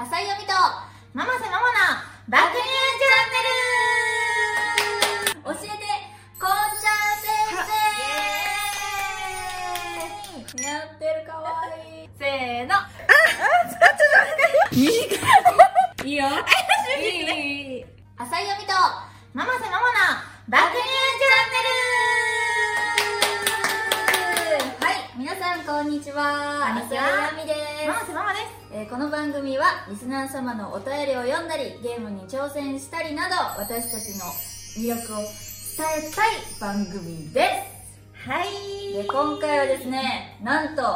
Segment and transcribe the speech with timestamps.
[0.00, 0.52] 浅井由美と
[1.12, 1.64] ママせママの
[2.26, 3.44] 爆乳チャンネ
[5.44, 5.84] ル教えて
[6.40, 7.28] こんちゃん先
[10.56, 12.08] 生やってるかわいい。
[12.18, 12.76] せーの。
[14.72, 14.84] い
[16.08, 16.24] いよ。
[16.98, 17.84] いいいい。
[18.16, 18.72] 浅井由美と
[19.34, 19.84] ママせママの
[20.48, 20.82] 爆乳チャ
[21.44, 21.60] ンネ
[25.30, 26.74] 皆さんこんにちは。
[26.74, 27.06] こんにちは。
[27.30, 27.86] 浅井由美です。
[27.86, 28.42] ママせママです。
[28.72, 34.24] えーこの番組はリスナー様のお便りを読んだりゲームに挑戦したりなど私たちの
[34.74, 35.30] 魅力を伝
[36.10, 36.30] えたい
[36.60, 37.62] 番組で
[38.26, 38.48] はい。
[38.90, 40.88] すで今回はですねなんとや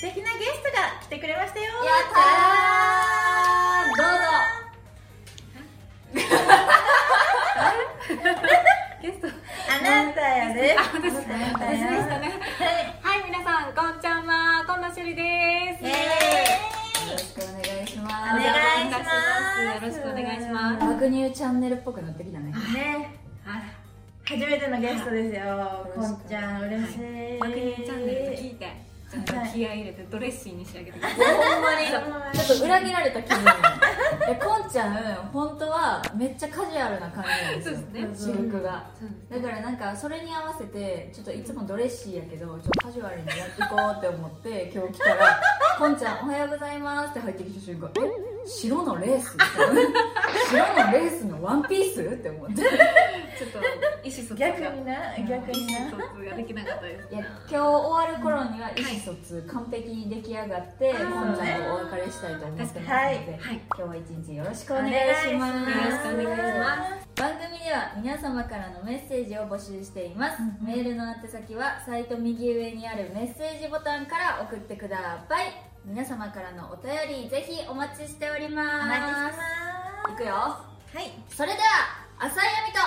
[0.00, 1.66] 敵なゲストが来てくれましたよ。
[1.92, 4.00] ったー。
[4.00, 4.16] どう
[8.24, 8.40] ぞ。
[9.02, 9.28] ゲスト。
[9.68, 10.74] あなたやで。
[10.74, 12.40] あ私あ私でやしたね。
[12.58, 15.84] はい皆さんこんちゃんはこんなしゅりです。
[15.84, 15.96] イエよ
[17.12, 18.14] ろしくお願いします。
[18.32, 18.48] お願
[18.88, 19.04] いしま
[19.52, 19.60] す。
[19.60, 20.86] よろしくお願いします。
[20.86, 22.46] 爆乳チャンネルっぽくなってきたね。
[22.46, 22.56] ね。
[23.44, 23.60] あ
[24.24, 25.44] 初めてのゲストですよ。
[25.94, 26.94] こんちゃん嬉し
[27.36, 27.38] い。
[27.38, 28.80] 爆乳チャンネルと聞いて
[29.12, 31.18] ちょっと気合い入れてドレッシーに仕上げてください。
[31.18, 31.88] ほんまに。
[31.88, 33.44] ちょっと裏切られた気分
[34.28, 34.94] えこんちゃん
[35.32, 38.34] 本当はめっちゃカジュアルな感じなんですよ。
[38.34, 38.84] 私服が。
[39.30, 45.40] だからなんかそれに合わせてちょっといつもドレッシーやけどちょっとカジュアルにやっていこうって思って今日来たら
[45.78, 48.31] 「こんちゃんおはようございます」って入ってきた瞬間「え？
[48.46, 49.36] 白のレース?」
[50.50, 52.52] 白のレースのワンピースって思って。
[52.52, 53.58] いちょっと
[54.04, 54.48] 意思疎通が。
[54.48, 55.78] 逆にな逆にな。
[55.78, 57.14] 意思疎通ができなかったです。
[57.14, 61.36] や今日終わる頃には意思疎通完璧に出来上がって、あーこん。
[61.36, 63.04] ちゃんとお別れしたいと思ってますので、はい。
[63.04, 63.16] はい。
[63.16, 65.58] 今日は一日よろしくお願いします。
[65.58, 67.20] よろしくお願いします。
[67.20, 70.66] 番組では皆様からのメッセージを募集しています、うん。
[70.66, 76.94] メールの宛先はサイト右上にあるメッセージボタンから送ってください皆様からのお便
[77.24, 78.68] りぜひお待ちしております。
[78.68, 79.32] お待ちしてま
[80.08, 80.12] す。
[80.12, 80.34] いくよ。
[80.34, 80.62] は
[80.94, 81.10] い。
[81.28, 82.78] それでは浅井亜美と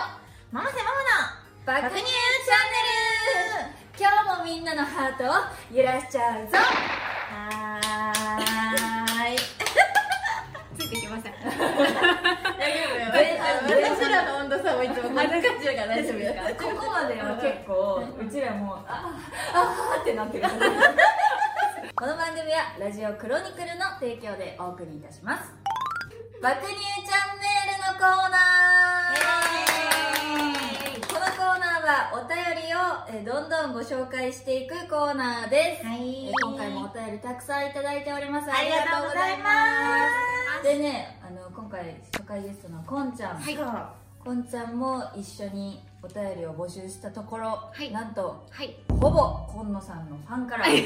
[0.52, 0.84] ママせマ
[1.76, 2.80] マの爆乳チャンネ
[3.68, 4.00] ル。
[4.00, 5.28] 今日もみんなのハートを
[5.76, 6.58] 揺らしちゃうぞ。
[6.58, 9.38] はーい。
[10.80, 11.34] ついてきません。
[11.44, 12.96] 大丈夫。
[12.96, 13.06] よ
[13.98, 19.12] 私らの温度差もいつもこんな感じだから大丈夫よここまでは結構うちらもあ
[19.54, 20.44] あーってなってる
[21.98, 25.54] この番組はラジオクロニクルの提供でお送りいたします。
[26.42, 31.08] 爆乳チャンネルのコーナー。
[31.08, 32.36] このコーナーはお便
[32.68, 36.26] りをえーどんどんご紹介していくコーナーです、はい。
[36.26, 38.52] えー今回もお便りたくさんいただいております。
[38.52, 40.10] ありがとうございま
[40.62, 40.68] す。
[40.68, 43.56] でねあの今回初回ゲストのこんちゃん、そう
[44.26, 47.92] こんちゃんも一緒にお便りを募集したところ、はい。
[47.92, 48.76] なんとはい。
[48.90, 50.66] ほぼ今野さんのファンから。
[50.66, 50.82] あり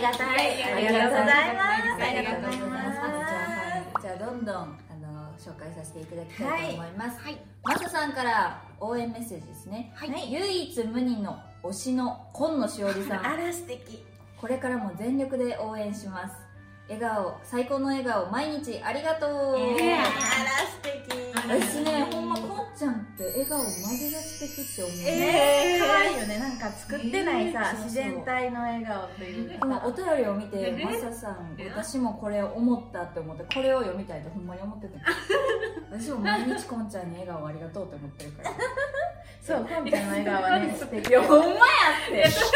[0.00, 0.62] がたい。
[0.62, 1.66] ありがとうございま
[1.98, 2.04] す。
[2.04, 2.92] ありがとうございま
[3.98, 4.02] す。
[4.02, 4.60] じゃあどんどんあ
[5.02, 7.38] の紹介させていただきたいと思います、はい。
[7.64, 10.32] マサさんから応援メッセージですね、はい。
[10.32, 13.26] 唯一無二の推しの今野しおりさん。
[13.26, 14.06] あら素敵。
[14.40, 16.36] これからも全力で応援します。
[16.88, 20.04] 笑顔最高の笑顔毎日ありがとう、あら
[20.70, 23.64] 素敵私ねほんまこんちゃんって笑顔マ
[23.94, 26.38] ジで素敵って思う、えー、可愛いよね。
[26.38, 34.98] なんか作ってないさ、えー自然体の笑顔というこのお便りを見てえマサさんえ私もこれ思ったって思ってこれを読みたいとほんまに思ってた
[35.96, 38.50] 私も毎日こんちゃんに笑顔ありがとうって思ってるから。
[39.46, 41.08] そうこんちゃんの笑顔はね素敵。
[41.08, 42.28] いやほんまやって。
[42.30, 42.50] そう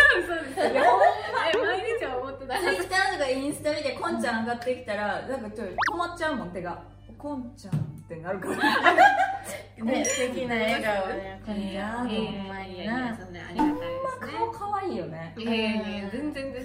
[0.44, 2.60] ですいやほんえ毎日は思ってない。
[2.60, 6.82] ツイッターとかインスタ見てこんちゃん上がってきたらなんかちょっと止まっちゃうもん手が
[7.20, 8.54] こんちゃんってなるから。
[9.84, 11.42] ね素敵な笑顔ね。
[11.44, 12.08] こんちゃん。
[12.08, 13.14] ほんまにな
[14.30, 15.34] 顔可愛いよね。
[15.38, 16.62] いやいやいや全然全然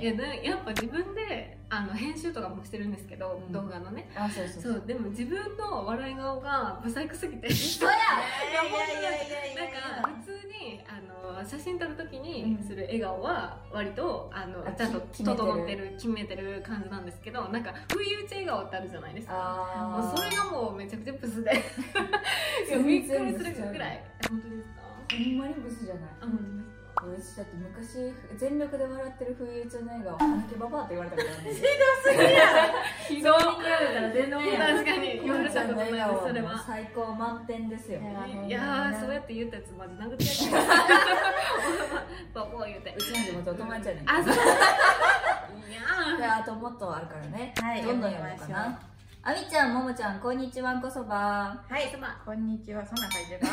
[0.00, 0.04] い。
[0.04, 3.52] やなやっぱ自分であの編集とかもしてるんですけど、うん。
[3.52, 4.08] 動画のね。
[4.16, 4.82] あそうそうそう。
[4.86, 7.48] でも自分の笑い顔が不細工すぎて。
[7.48, 11.00] 嘘 やいやいやいやいやなんか普通にあ
[11.40, 12.64] の写真撮るときにうん。
[12.66, 19.34] する笑顔は割とあのあちゃんと整ってる決めてる感じなんですけどなんか不意打ち笑顔ってあるじゃないですか。
[19.36, 21.52] あもうそれがもうめちゃくちゃブスで。
[22.68, 24.02] いやびっくりするぐらい。
[24.28, 24.82] 本当ですか？
[25.10, 26.04] ほんまにブスじゃない。
[26.20, 31.54] あ本当です私だって昔全力で笑ってる不意打ちの笑顔「穴毛ババア」って言われたからね
[33.08, 35.20] ひどい人に言われたら全然確かに。
[35.22, 38.00] 言われたことないですそれは最高満点ですよ。
[38.00, 40.30] いやーそうやって言ったやつマジ殴ってや
[40.62, 40.68] る。
[42.78, 44.34] うてうちの地元お友達やねんあそう。
[44.34, 44.36] い
[45.74, 48.80] やであともっとあるからね、はいどんどん読もうかな
[49.22, 51.62] あみちゃんももちゃんこんにちはんこそば。
[51.68, 51.92] はい
[52.24, 52.86] こんにちは。
[52.86, 53.48] そんな書いてるか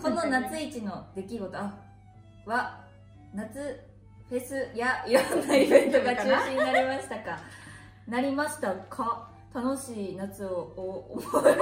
[0.00, 1.74] この夏一の出来事あ
[2.46, 2.80] は
[3.34, 3.80] 夏
[4.28, 7.40] フェスやいろんなイベントが中止になりましたか？
[8.06, 9.28] なりましたか？
[9.52, 11.52] 楽しい夏をお思いまし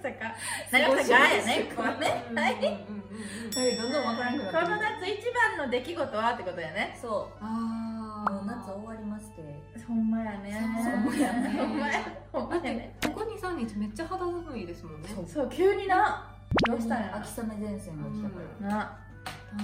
[0.00, 0.34] たか？
[0.70, 1.18] なりました。
[1.18, 6.96] かやねここはねはいどんどんわからなくなってこの夏一番の出来事はってことやね。
[7.02, 7.44] そう。
[7.44, 7.93] あ
[8.24, 9.42] もう夏終わりまして。
[9.86, 10.52] ほんまやね。
[10.60, 11.48] ほんまやね。
[11.50, 15.08] ほんまやほんまだってやねここ23日めっちゃ肌寒いですもんね。
[15.14, 15.26] そう。
[15.28, 16.30] そう急にな。
[16.66, 17.16] どうしたんや。
[17.16, 18.98] 秋雨前線が来たから、な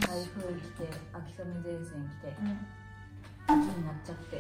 [0.01, 2.29] 台風来て秋雨前線来て。
[2.29, 2.33] う
[3.47, 4.37] 秋になっちゃって。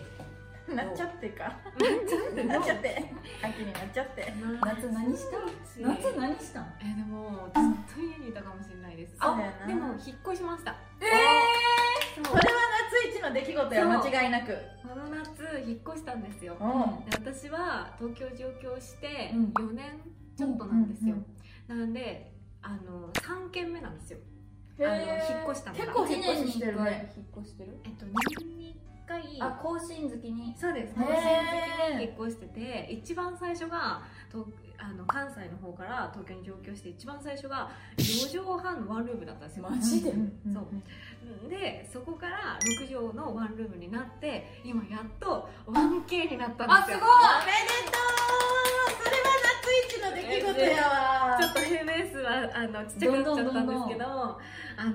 [0.72, 0.76] ん。
[0.76, 1.58] なっちゃってか。
[1.82, 3.12] えなっちゃって。
[3.42, 4.32] 秋になっちゃって。
[4.62, 5.38] 夏何した？
[5.80, 6.16] 夏。
[6.18, 6.74] 何したん？
[6.80, 7.64] えでもずっ
[7.94, 9.14] と家にいたかもしれないです。
[9.18, 10.76] あでも引っ越しました。
[11.00, 11.32] えそうこれは
[11.82, 11.89] 夏
[13.70, 14.58] 一の出来事や間違いなく。
[14.82, 16.56] この夏引っ越したんですよ。
[16.60, 17.04] うん。
[17.04, 19.44] で私は東京上京してうん。
[19.52, 20.00] 4年
[20.36, 21.26] ちょっとなんですよ、うん
[21.68, 22.32] なんで
[22.62, 24.18] あの3軒目なんですよ。
[24.80, 25.84] あの引っ越したのが。
[25.84, 27.12] 結構1引っ越ししてる年に1回ね。
[27.16, 27.78] 引っ越してる。
[27.84, 28.08] えっと2
[28.40, 28.76] 年に
[29.06, 30.56] 1回あ更新月に。
[30.58, 30.94] そうです。
[30.94, 34.02] 更新的に引っ越してて一番最初が
[34.32, 34.48] と
[34.82, 39.66] あの関西の方から東京に上京して一番最初が4畳半のワンルームだったんですよ。
[39.68, 40.10] マジで？
[40.10, 40.16] そ
[40.60, 41.50] う。
[41.50, 46.76] でそこから6畳のワンルームになって今やっと 1K になったんですよ。
[46.76, 46.98] あすごい！
[46.98, 48.96] おめでとう！
[49.04, 51.38] それは夏一の出来事やわ。
[51.38, 54.38] ちょっと平米数はあのちっちゃくなっちゃったんですけどあ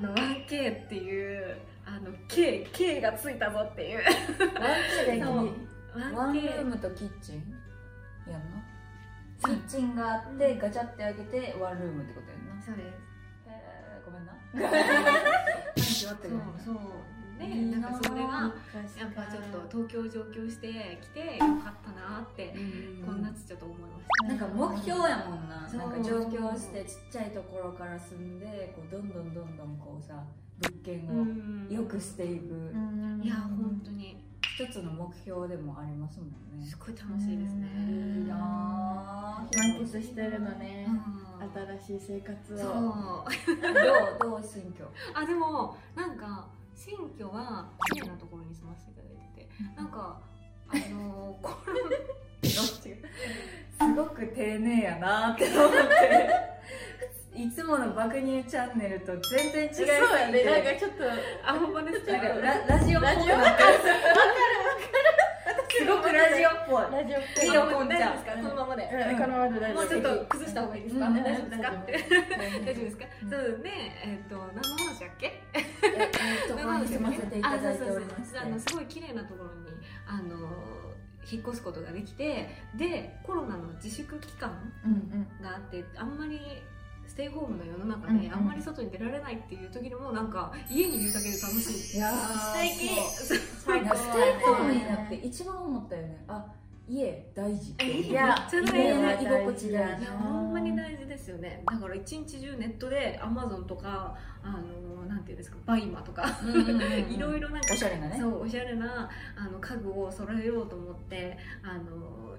[0.02, 4.04] の 1K っていうあの K, K がついたぞっていう。
[6.14, 7.36] ワンルームとキッチン？
[8.30, 8.64] やんな
[9.44, 12.64] キッチンがあってガチャって開けてワンルームってことやんな。
[12.64, 12.88] そうです。
[13.48, 14.34] へーごめんな。
[15.76, 16.18] そう
[16.64, 16.78] そう。
[17.38, 22.56] でななんかそれがやっやぱちょっと東京上京してきてよかったなって
[23.06, 25.68] こんなちょっと思いましなんか目標やもんな。
[25.68, 30.24] なんか上京してちっちゃいところから住んでこうどんどんどんどんこうさ
[30.62, 31.26] 物件たを
[31.70, 32.74] 良くしていく。
[33.22, 36.65] いや本当に一つの目標でもありますもんね。
[36.65, 37.68] すごい楽しいですね。
[37.88, 40.88] いいなぁ満喫してるのね。
[40.88, 41.80] うん。
[41.80, 42.57] 新しい生活を。
[42.57, 44.83] どう どう新居？
[45.13, 50.19] あでもなんか新居は綺麗なところに住ませていただいててなんか
[50.69, 51.75] あのコロ
[52.45, 56.30] すごく丁寧やなって思って
[57.36, 61.04] いつもの爆乳チャンネルと全然違いすぎそうなんてかちょっと
[61.46, 63.70] ナほんまですララジオっぽくなってる。
[65.76, 67.04] すごくラジオっぽい。
[67.04, 67.46] ラジオっぽい。
[67.46, 68.24] いいよこんちゃん。
[68.24, 69.18] このままでうん。
[69.20, 69.60] このままで。
[69.60, 71.14] 大丈夫もうちょっと崩した方がいいですか、うん。
[71.16, 71.72] 大丈夫ですか？
[71.72, 72.76] 大丈夫。
[72.76, 73.30] ですか、うん。
[73.30, 73.70] そうで
[74.06, 75.44] えっ、と何の話だっけ？
[75.52, 77.04] えところにせて
[77.40, 78.40] いただいておりまして。
[78.40, 79.76] あのすごい綺麗なところに
[80.08, 80.38] あの
[81.30, 82.48] 引っ越すことができて
[82.78, 84.72] でコロナの自粛期間
[85.42, 86.40] があってあんまり
[87.07, 91.98] ステイホームの世の中であんまり外に出られないっていう時でもなんか家にいるだけで楽しい。
[91.98, 92.90] いやー素敵。
[92.96, 93.38] そう。
[93.66, 96.24] 最なんかステイホームになって一番思ったよね。
[96.28, 96.46] あ
[96.88, 97.92] 家大事って。
[97.92, 101.63] いいやめっちゃ居心地大いやほんまに大事ですよね。
[101.66, 106.24] だから一日中ネットでアマゾンとかあのなんていうんですかバイマとか
[107.10, 108.18] いろいろなんかおしゃれなね。
[108.19, 112.36] そうおしゃれなあの家具を揃えようと思ってあの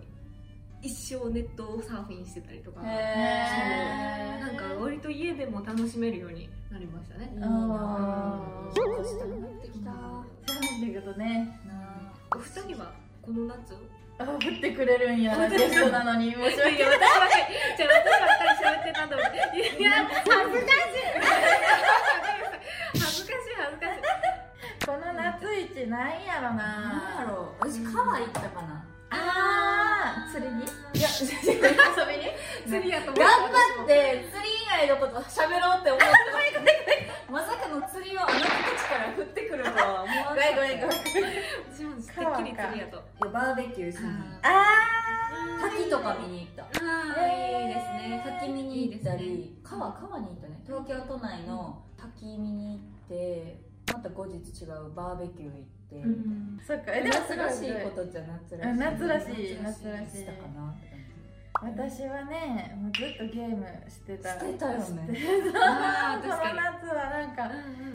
[0.86, 2.80] 一生ネットをサーフィンしてたりとか。
[2.80, 7.28] なんか割と家でも楽しめるようになりましたね。
[7.32, 10.54] いいなぁ引っ越したくなってきたなそ
[10.84, 13.74] ういうことねぁお二人はこの夏？
[14.18, 15.36] あ振ってくれるんや。
[15.36, 16.32] な ゲストなのに。
[16.32, 17.02] 申し訳ないじゃあ私
[17.84, 19.36] ばっかり喋ってたと思って
[19.78, 21.10] いや恥ずかしい。
[22.94, 23.56] 恥ずかしい。
[23.58, 24.86] 恥ずかしい。
[24.86, 26.54] この夏一なんやろな。
[26.54, 27.64] んやなろう。
[27.68, 28.84] 私川行ったかな。
[29.10, 29.65] あー
[30.36, 30.64] 釣りに？
[30.92, 31.24] いや 遊
[32.04, 32.28] びに？
[32.68, 40.34] 釣りやと思頑張って釣り以外のこと喋ろうって思って まさかの釣りをあなたたちから降ってくるとは思わなかった。
[40.34, 40.96] ごめんごめんごめん。
[41.72, 43.02] 私もてっきり釣りやと。
[43.32, 44.06] バーベキューしに
[44.42, 44.64] あ
[45.60, 46.62] 滝とか見に行った。
[46.64, 46.68] あ
[47.16, 47.78] あいいです
[48.08, 48.22] ね。
[48.40, 50.60] 滝見に行ったり川川に行ったね。
[50.66, 53.58] 東京都内の滝見に行って
[53.92, 56.92] また後日違うバーベキュー行って、ーうんそっか。
[56.94, 58.70] えでもすらしいことじゃ夏らしい。
[58.70, 60.26] うん夏らしい夏らしい。
[61.62, 64.38] 私はねもうずっとゲームしてた。
[64.38, 65.16] してたよね。
[65.16, 65.58] してた
[66.14, 67.50] あーこの夏はなんか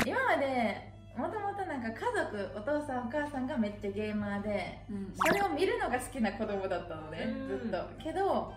[0.05, 5.13] 今までもともとなんか家族お父さんお母さんがめっちゃゲーマーでうん。
[5.15, 7.59] それを見るのが好きな子供だったのねうん。
[7.59, 7.77] ずっと。
[8.03, 8.53] けど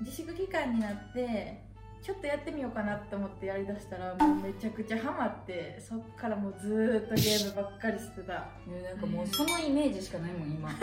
[0.00, 1.60] 自粛期間になって
[2.02, 8.32] ちょっとやってみようかなと思ってやりだしたらもうめちゃくちゃハマってそっからもうずーっとゲームばっかりしてた。
[8.66, 10.70] ねなんかもうそのイメージしかないもん今。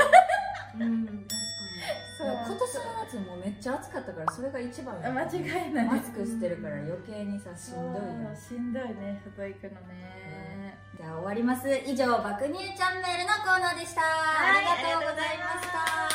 [0.79, 1.45] うん確
[2.17, 2.27] そう。
[2.27, 4.95] 今年の夏もめっちゃ暑かったからそれが一番。
[5.03, 5.85] あ間違いない。
[5.85, 8.35] マスクしてるから余計にさしんどいよ。
[8.35, 10.77] しんどいね外行くのね。
[10.97, 11.67] でじゃあ終わります。
[11.85, 15.67] 以上爆乳チャンネルのコーナーでした、はいありがとうございまし
[16.09, 16.14] た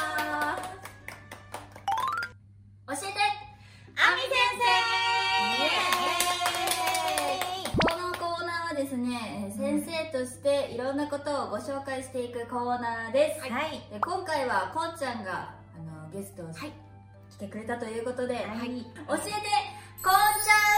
[10.20, 13.80] としていろんなことをご紹介していくコーナーです、はい。
[13.90, 18.44] で今回はこんちゃんがあのゲストをし、来てくれたということで、はい。
[18.44, 19.24] 教えてこんちゃん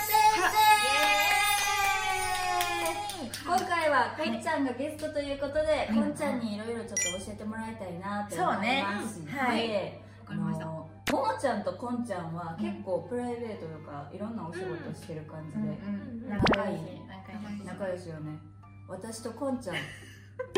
[0.06, 0.14] 先
[3.26, 3.42] 生。
[3.44, 5.92] 今回はこんちゃんがゲストということで、い。
[5.92, 9.18] こんちゃんにいろいろちょっと教えてもらいたいなと思いそうねます。
[9.18, 9.66] ので、はい。
[10.20, 10.66] わかりました。
[10.66, 15.58] ももちゃんとこんちゃんは結構プライベートとかいろんなお仕事してる感じで、
[16.30, 17.02] 仲いい。
[17.10, 18.38] 仲良し仲良しよね
[18.92, 19.76] 私とこんちゃん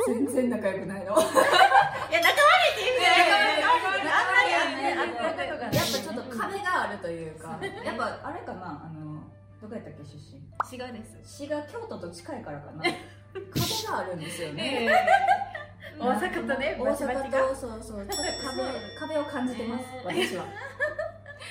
[0.09, 1.05] 全然仲良くないの。
[1.05, 3.15] いや仲悪いって言うや
[3.63, 9.23] あんまりやっぱちょっと壁があるというかやっぱあれかなあの
[9.63, 10.43] どこやったっけ出身？
[10.65, 11.39] 滋賀です。
[11.39, 12.83] 滋賀京都と近いからかな。
[12.83, 12.93] 壁
[13.89, 14.91] があるんですよね。
[15.97, 20.45] 大阪とね大阪とそうそうちょっと壁壁を感じてます私は。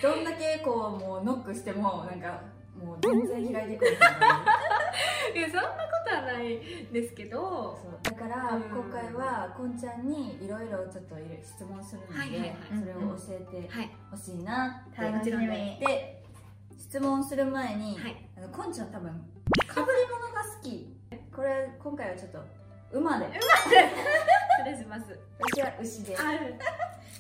[0.02, 2.42] どんだけこうもうノックしてもなんか
[2.76, 4.00] もう全然開いてくれへん
[5.36, 5.76] いやそんなこ
[6.08, 6.60] とはない
[6.92, 7.78] ですけど。
[8.04, 8.64] だからうん。
[8.64, 12.58] 今回はこんちゃんにいろいろちょっと質問するので、はいはいはい。
[12.80, 13.92] それを教えてはい。
[14.12, 16.24] ほしいなって楽しみで
[16.78, 18.30] 質問する前に、はい。
[18.38, 19.10] あのこんちゃん多分
[19.68, 20.96] かぶり物が好き。
[21.36, 22.40] これ今回はちょっと
[22.98, 23.28] 馬で。
[23.34, 25.20] 失礼します。
[25.40, 26.16] 私は牛で。
[26.18, 26.22] あ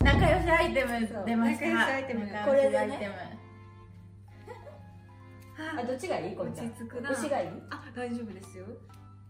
[0.03, 0.91] 仲良しアイテム
[1.25, 1.65] 出ました。
[1.65, 3.42] 仲良しアイテム仲良しア
[5.77, 6.35] あどっちがいい？
[6.35, 6.67] こんちゃん。
[6.67, 7.09] 落ち着くな。
[7.11, 7.47] 牛がいい？
[7.69, 8.65] あ大丈夫ですよ。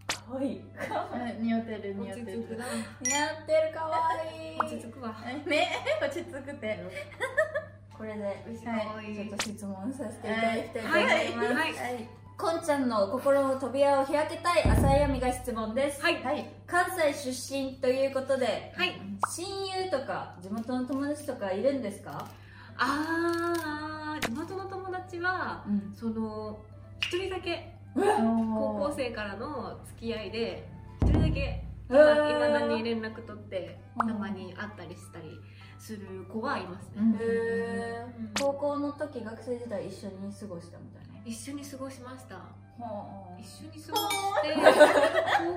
[0.06, 0.46] かわい。
[0.52, 2.38] いうん匂ってる匂ってる。
[2.40, 2.64] 落ち着くな。
[3.00, 3.98] 似合ってるかわ
[4.38, 4.54] い。
[4.54, 5.14] い落ち着くわ。
[5.46, 5.68] ね
[6.00, 6.84] 落ち着くて。
[7.96, 11.04] これで牛かわいいちょっと質問させていただきたいと思い。
[11.04, 12.08] はいます、はい。
[12.36, 16.20] こんちゃんの心の扉を開けたい浅井亜美が質問です、はい。
[16.24, 16.44] はい。
[16.66, 19.00] 関西出身ということではい。
[19.36, 22.28] 親友とか地元の友達とかいるんですか？
[22.76, 24.83] あー地元の友達
[25.20, 25.94] はうん。
[25.94, 26.58] その
[27.00, 30.68] 一人だけ高高校生からの付き合いで
[31.02, 34.08] 一人だけへいーまだに連絡取ってうん。
[34.08, 35.38] たまに会ったりしたり
[35.78, 38.32] する子はいますね、うん。
[38.40, 41.20] 高校の時学生時代一緒に過ごしたみたいな？
[41.26, 42.36] 一緒に過ごしました。
[42.36, 44.54] は一緒に過ごして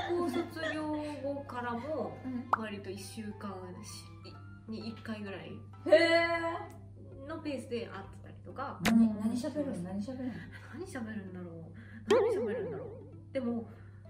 [0.10, 0.84] 高校卒業
[1.24, 2.46] 後からもうん。
[2.62, 3.56] 割と1週間
[4.68, 5.52] に1回ぐらい
[7.28, 7.92] のペースで会って
[8.24, 8.27] た。
[8.27, 10.32] りとか何何喋るの何喋るの
[10.74, 11.68] 何喋るんだろう。
[12.08, 12.88] 何喋るんだろう。
[13.34, 13.68] でも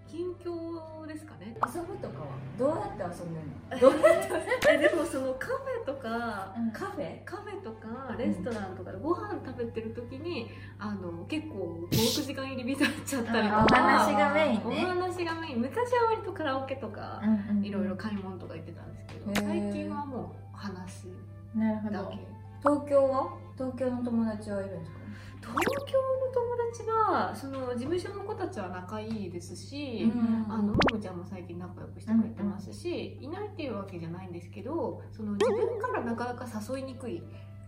[0.08, 1.58] 近況ですかね。
[1.58, 2.28] 遊ぶとかは？
[2.58, 3.48] どうやって遊んでる
[3.82, 4.80] の？
[4.80, 7.24] でもそのカフェとかカフェ？
[7.26, 10.48] カフェとかレストランとかでご飯食べてる時に
[10.80, 15.62] あの結構56時間入り浸っちゃったりとあおか話がメインおね話がメイン。
[15.62, 21.08] 昔は割とカラオケとかうんうんいろいろ買い物とか行ってたんですけど最近はもう話
[21.56, 21.94] なるほど。
[21.96, 23.34] だけ東京は？
[23.58, 24.98] 東京の友達はいるんですか？
[25.42, 30.12] 東京の友達はその事務所の子たちは仲いいですし、
[30.50, 37.24] あのももちゃんも最近仲良くしてくれてますし、いないっていうわけじゃないんですけどその自分からなかなか誘いにくい。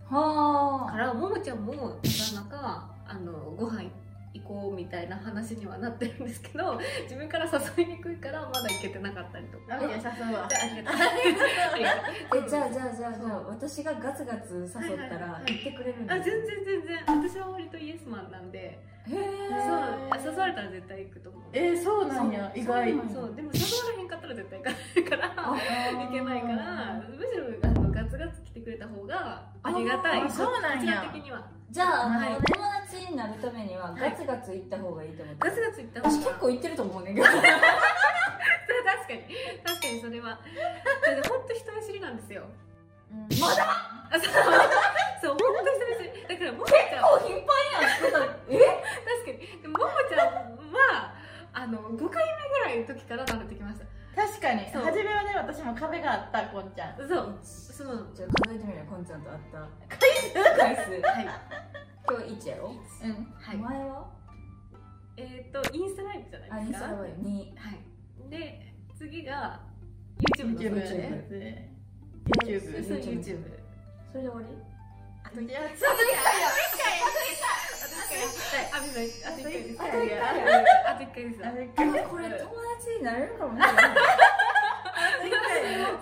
[0.10, 1.94] はあからももちゃんもなか
[2.36, 3.90] なかあのご飯行
[4.46, 9.78] こうみたいな話にはなってるんですけど自分から誘いにくいからまだ行けてなかったりとか。
[9.80, 10.48] あ良さそうわ。
[10.48, 10.86] じゃあじゃ
[12.46, 13.48] あじゃあじゃあじゃあそう。
[13.50, 17.04] 私がガツガツ誘ったらはいはい行ってくれるんですあ全然全然。
[17.32, 18.60] 私は割とイエスマンなんで。
[18.60, 19.18] へそう。
[19.18, 21.42] え誘われたら絶対行くと思う。
[21.54, 22.94] えー、そうなんや意外。
[23.12, 27.89] そうでも誘われへんかったら絶対行かないからいけないからむしろあの
[28.20, 30.22] ガツガツ来てくれた方がありがたい。
[30.22, 31.08] あそうなんや。
[31.14, 31.42] 的には。
[31.72, 32.30] じゃああの、はい。
[32.36, 32.44] 友
[32.84, 36.12] 達になるためにはガツガツ行った方がいいと思って、ガツガツ行った方が。
[36.12, 37.28] 私結構行ってると思うねんけど。
[37.32, 37.54] 確か
[39.14, 39.24] に。
[39.64, 40.40] 確かにそれは。
[41.04, 42.44] それで本当人見知りなんですよ。
[43.12, 43.64] うんまだ？
[44.12, 44.34] あそう。
[45.22, 46.28] そう本当人見知り。
[46.28, 46.80] だからももちゃん。
[46.90, 48.60] 結構頻繁やん え？
[49.24, 49.62] 確かに。
[49.62, 51.14] でもももちゃんは
[51.54, 53.86] あの5回目ぐらいの時から慣れてきました
[54.20, 54.66] 確かに。
[54.66, 56.98] 初めはね私も壁があったこんちゃん。
[56.98, 57.40] そう。
[57.42, 59.70] そうじゃあ数えてみるよこんちゃんと会った。
[60.58, 60.92] 回数。
[60.92, 61.28] はい。
[62.08, 62.68] 今日1やろ、
[63.04, 63.08] う？
[63.08, 63.34] ん。
[63.40, 63.58] はい。
[63.58, 64.08] 前は？
[65.18, 66.86] えっ、とインスタライブじゃないですか？
[66.86, 68.30] あインスタライブ2はい。
[68.30, 69.62] で次が
[70.38, 73.40] YouTube の YouTube そっちねそう YouTube YouTube YouTube
[74.12, 74.46] それで終わり？
[75.24, 75.60] あといや
[78.10, 83.96] あと1回ですあと一回あと1回ですあれあこれ友達になれるかもしれない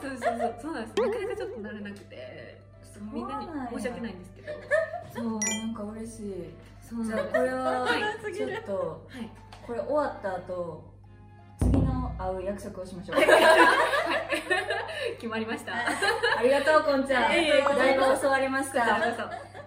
[0.02, 3.28] そうそうそうそうなんですなかなかちょっと慣れなくてちょっとみん。
[3.28, 3.46] なに
[3.78, 4.48] 申し訳ないんですけど
[5.14, 6.54] そうなんか嬉しい
[6.88, 8.00] そうじゃあこれははい
[8.34, 9.30] ちょっとはい
[9.66, 10.84] これ終わった後
[11.60, 13.18] 次の会う約束をしましょう
[15.18, 15.74] 決まりました。
[15.74, 17.46] ありがとうこんちゃんだい
[17.98, 18.86] ぶ教わりました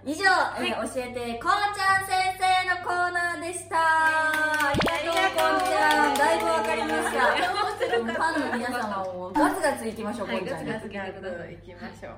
[0.05, 0.25] 以上、
[0.59, 2.30] えー教えてこんちゃん先生。
[2.30, 2.30] の
[2.91, 3.77] コーナーでした。
[3.79, 6.19] ありがとうこんちゃん。
[6.19, 7.23] だいぶわかりました。
[7.31, 10.73] ファンの皆様もガツガツいきましょう、はいこんちゃんに。
[10.73, 11.13] ガツガツ
[11.53, 12.15] いきましょう。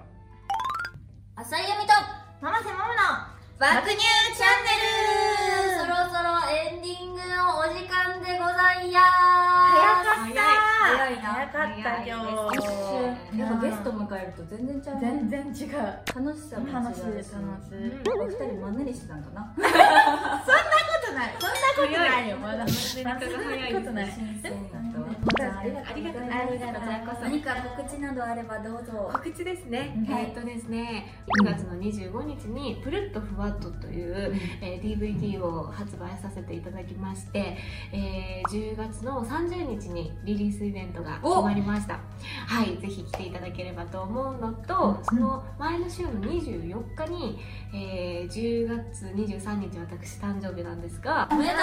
[1.36, 1.92] 浅井由美と
[2.40, 5.78] ママせママの爆乳チャンネル。
[5.78, 10.42] そろそろエンディングのお時間でございや早かった。
[10.82, 11.30] 早いな。
[11.30, 12.50] 早かったよ。
[12.58, 15.00] 一瞬やっぱゲスト迎えると全然ちゃう。
[15.00, 15.78] ね全然違う。
[15.78, 17.86] 楽しさも違う楽しいし楽しい。
[18.10, 19.54] お二人マンネリしてたんかな？
[19.54, 19.78] そんなこ
[21.06, 21.30] とない。
[21.38, 22.36] そんなことないよ。
[22.38, 22.66] まだ。
[22.66, 22.66] 早い。
[22.66, 24.10] そんなことない。
[24.10, 24.61] 新鮮やったわうんじゃ
[25.22, 26.50] あありがとうございます。
[26.50, 27.22] ありがとうこちらこそ。
[27.22, 37.56] 何か告知などあればどうぞ告知ですね、はいえーっとですね9月の25日に「プルッとふわっと」という、えー DVD を発売させていただきまして、
[37.92, 42.00] えー10月の30日にリリースイベントが決まりました。
[42.46, 47.38] はいぜひ来ていただければと思うのと、その前の週の24日に、
[47.72, 51.56] えー10月23日私誕生日なんですがおめでと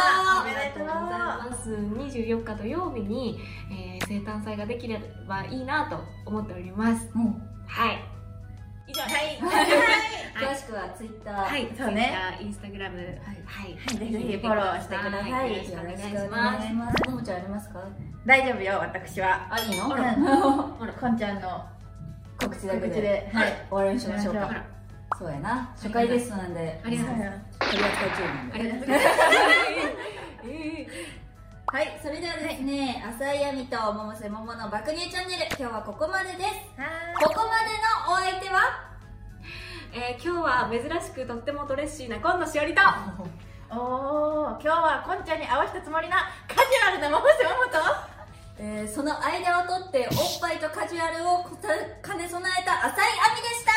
[0.84, 0.86] う。
[0.86, 1.70] ございます。
[1.72, 3.40] 24日土曜日に、
[3.72, 7.10] えー生誕祭ができればいいなと思っております。
[7.16, 7.24] うん。
[7.68, 8.00] はい。
[8.88, 9.38] 以上はい。
[10.36, 13.08] 詳しくはツイッターはい、そうねインスタグラム、はい、
[13.46, 13.98] は い。
[13.98, 15.52] ぜひフォローしてください。
[15.52, 16.04] よろしくお願いし
[16.74, 17.24] ます。
[17.24, 17.80] ちゃんありますか
[18.26, 19.48] 大丈夫よ私は。
[19.52, 19.86] あいいの？
[19.86, 21.64] うん こんちゃんの
[22.42, 23.30] 告知だけで。
[23.34, 23.54] はい。
[23.70, 24.64] 終わりにしましょうか。
[25.20, 25.70] そうやな。
[25.76, 26.82] 初回ゲストなんで。
[26.84, 27.14] ありがとう。
[27.16, 27.32] ござい。
[27.60, 29.69] 取り扱い注意なんでありがとうございます。
[31.72, 36.50] はいそれではですね浅井亜美と百瀬桃の爆乳チャンネル今日はここまでです。
[37.22, 38.90] ここまでのお相手は？
[39.94, 42.82] えー、今日は珍しくとってもドレッシーな今野しおりと、
[43.70, 47.78] おー今日はこんちゃんに合わせたつもりなカジュアルなママせママと。
[48.58, 51.46] えーその間を取っておっぱいとカジュアルを
[52.04, 53.72] 兼ね備えた浅井亜美でした。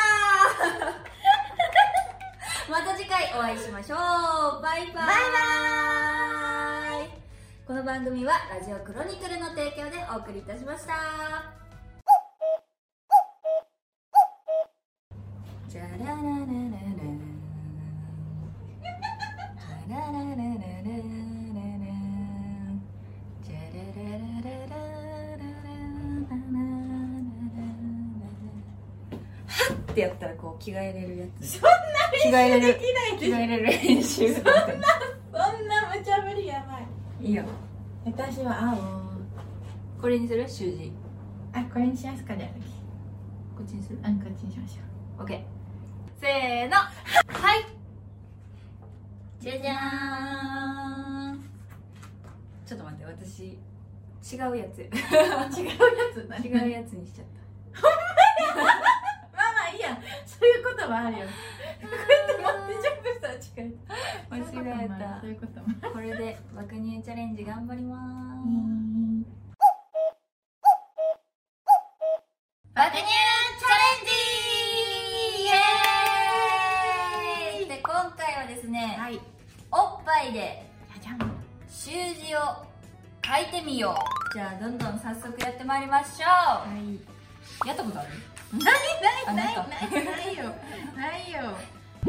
[2.72, 4.62] また次回お会いしましょう。
[4.62, 4.94] バイバイ。
[4.94, 6.21] バイバイ
[7.72, 10.92] この番組はラジオクロニクルの提供でお送りいたしました。
[15.70, 16.36] じゃらららららら
[19.88, 20.92] らららららら
[29.46, 31.70] はってやったらこう着替えれるやつそんな
[32.12, 34.91] 練習できないで着替えれる練習そんな
[38.14, 38.76] 私は青。
[40.00, 40.48] これにする？
[40.48, 40.92] 習字。
[41.54, 42.48] あこれにしますかじゃあ
[43.56, 43.98] こっちにする？
[44.02, 45.26] あんこっちにしましょう。
[45.26, 45.40] OK
[46.20, 46.76] せーの。
[46.76, 46.90] は
[47.56, 47.64] い。
[49.40, 51.44] じゃじゃーん。
[52.66, 53.58] ちょっと待って私
[54.34, 54.80] 違うやつ。
[54.86, 55.74] 違うや
[56.14, 56.26] つ？
[56.28, 56.46] 何？
[56.46, 57.26] 違うやつにしちゃっ
[57.74, 59.98] まあまあいいや。
[60.26, 61.24] そういうこともあるよ。
[61.24, 61.28] こ
[61.82, 61.96] うや
[62.34, 63.70] って持ってジャンプしたら違う。
[63.88, 65.20] た間違えた。
[65.20, 65.52] そういうこと
[65.92, 69.28] これで爆乳チャレンジ頑張りまーす
[72.74, 74.12] 爆乳チャレンジ
[75.44, 77.68] イエーイ。
[77.68, 79.20] で今回はですね、はい。
[79.70, 81.18] おっぱいでじゃじゃん。
[81.68, 81.90] 習
[82.26, 82.38] 字を
[83.24, 84.34] 書いてみよう。
[84.34, 86.94] じゃあどんどん早速やってまいりましょはい。
[86.94, 88.08] うやったことある？
[88.52, 88.74] ない
[89.26, 90.44] あないないないよ。
[90.96, 91.56] ないよ。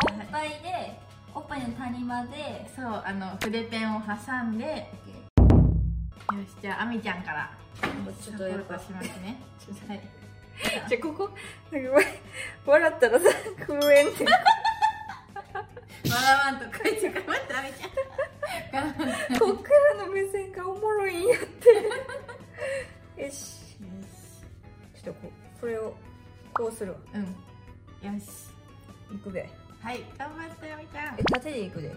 [0.02, 1.00] おっぱいで
[1.36, 4.66] おっぱいの谷間でそうあの筆ペンを挟んで。
[4.66, 7.52] よしじゃああみちゃんから
[8.20, 9.40] ちょっとやっぱしますね。
[9.88, 10.02] はい。
[10.90, 11.30] じゃここ
[12.66, 13.26] 笑ったらさ
[13.68, 14.26] 震えんって
[16.10, 19.40] 笑わんとこいつ頑張ってあみちゃん。
[19.40, 23.78] こっからの目線がおもろいんやってよし
[25.04, 25.94] ちょっとここれを
[26.52, 27.22] こうするわうん。
[28.14, 28.26] よし。
[29.14, 29.48] いくで
[29.84, 31.24] はい頑張ってあみちゃんえ。
[31.24, 31.94] 縦でいくで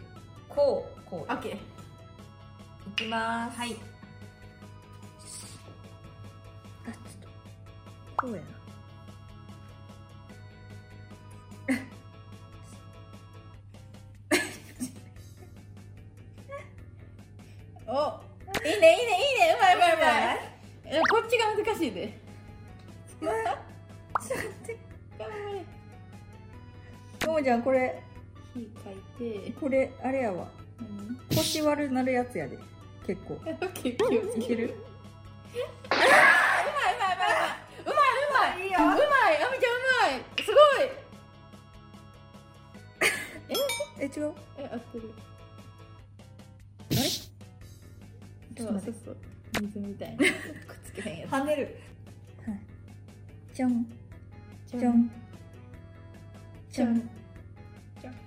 [0.48, 1.54] こうこうオッケー。
[1.54, 1.58] い
[2.96, 3.76] きますはい。
[6.86, 7.28] あちょっと
[8.16, 8.48] こうやな
[17.92, 18.20] お。
[18.66, 20.38] いいねいいねいいねうまいうまいうまい。
[20.86, 22.25] えこっちが難しいで。
[27.46, 28.02] ちゃんこれ。
[28.54, 28.96] 火書い
[29.44, 29.52] て。
[29.52, 30.48] これあれやわ。
[30.80, 31.16] 何？
[31.36, 32.58] 腰悪なるやつやで。
[33.06, 33.34] 結構。
[33.34, 34.16] オッケー気をつける。
[34.42, 34.68] いけるう
[35.88, 36.10] まいう
[36.98, 37.62] まいうまい。
[37.84, 38.72] うまいうまいいい。
[38.72, 40.26] ようまいあみちゃんうまい。
[40.42, 40.90] すごい。
[44.00, 44.06] え？
[44.06, 44.34] 違う？
[44.58, 45.14] え合ってる。
[46.90, 46.96] あれ？
[46.96, 49.16] そうそうそう
[49.62, 50.18] 水みたいな。
[50.18, 50.32] くっ
[50.84, 51.78] つけへんや跳ねる。
[53.52, 53.86] つちょん。
[54.66, 55.08] ちょん。
[56.72, 57.08] ちょん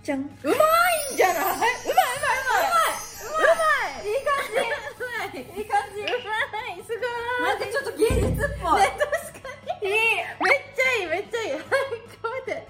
[0.03, 0.19] ちょん。
[0.21, 1.43] うまいんじゃない？
[1.43, 2.99] うまいうまいうまい。
[3.29, 3.63] うま
[4.03, 4.59] いいい感じ。
[4.59, 5.39] うまい。
[5.39, 5.61] い。
[5.61, 6.83] い感じうまい。
[6.83, 7.07] すごい
[7.43, 8.81] なんかちょっと芸術っぽい。
[8.81, 9.49] ね確か
[9.83, 9.95] にいい。
[9.95, 11.51] めっちゃいいめっちゃいい。
[11.53, 12.67] はい頑張って。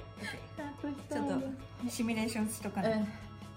[1.10, 3.02] ちょっとシミュレーションしとかうなん。
[3.02, 3.06] い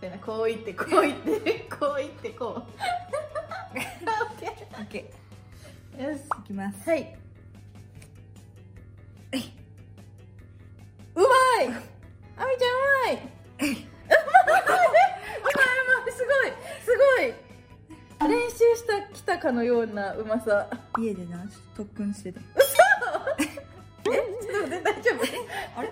[0.01, 2.51] そうやなこういってこういってこういってこう。
[3.73, 6.03] オッケオッケー。
[6.11, 6.21] よし。
[6.29, 6.89] ーいきます。
[6.89, 7.17] はい。
[19.23, 20.67] したかのようなうまさ。
[20.99, 21.45] 家でな
[21.77, 22.45] 特訓してたえ、
[24.05, 25.11] ちょっと待って大丈
[25.77, 25.89] あれ？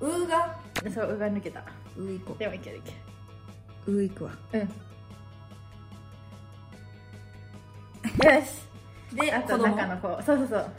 [0.00, 0.58] うーが？
[0.82, 0.90] 夫。
[0.90, 1.64] そううが抜けた。
[1.96, 2.92] うーいこでもいけるいけ
[3.86, 4.60] うういくわる。
[4.60, 4.68] うん。
[8.34, 8.68] よし。
[9.14, 10.22] であと中の子。
[10.22, 10.70] そうそうそう。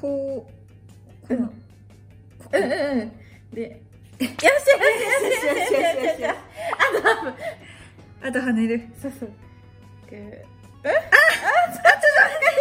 [0.00, 0.50] こ
[1.24, 1.52] うこの？
[2.52, 3.12] うんうんうんうん。
[3.54, 3.80] で。
[4.20, 6.30] よしよしよしよしよしよしよしよし。
[6.30, 6.34] あ
[6.94, 7.34] と半分。
[8.22, 9.32] あと跳ねるそうそう。
[10.12, 10.44] え？
[10.84, 12.46] あ、あ、ちょっと待って。
[12.46, 12.60] ど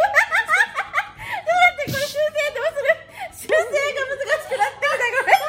[1.20, 2.88] うやってこれ修正どうする
[3.34, 4.96] 修正が難しくなってご
[5.28, 5.44] めん。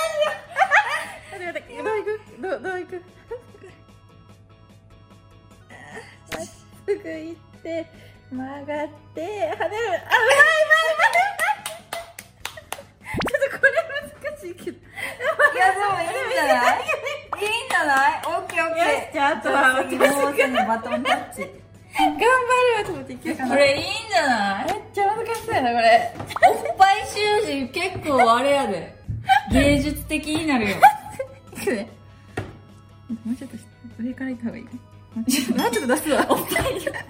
[1.30, 2.08] 待って待って、どういく
[2.42, 2.90] どう、どういく？
[6.32, 6.50] まっす
[6.86, 7.86] ぐ行って、
[8.30, 9.30] 曲がって、跳ねる。
[9.30, 11.70] あ、うまいうまいうまい
[13.26, 13.70] ちょっとこれ
[14.26, 14.76] 難しいけど。
[14.76, 14.80] い
[15.56, 16.99] やでもいいんじゃない？
[17.80, 18.22] ゃない？
[18.26, 20.14] オッケーオッケーじゃああとは次もうす
[20.48, 21.40] ぐバトンタッチ
[21.98, 22.24] 頑張る
[22.78, 23.48] わと思っていけるかな。
[23.50, 24.66] これいいんじゃない？
[24.66, 26.12] めっちゃ難しそうやな、これ。
[26.48, 26.94] おっぱい
[27.42, 28.94] 習字結構あれやで
[29.52, 30.76] 芸術的になるよ。
[30.76, 30.82] も
[33.32, 33.56] うちょっと
[34.02, 34.70] 上から行った方がいいか
[35.16, 36.26] もうちょっと出すわ。
[36.30, 36.62] おっぱい。
[36.72, 37.00] もうちょっと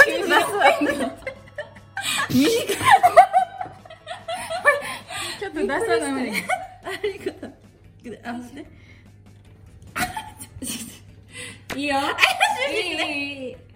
[0.00, 0.40] 出すわ。
[2.30, 2.42] 短 い
[5.38, 5.82] ちょっと出さな
[6.22, 6.32] い。
[6.32, 6.34] あ
[7.02, 7.52] りがとう。
[8.24, 8.64] あ、待って。
[11.78, 11.94] 이요?
[11.96, 13.67] 알려주시네.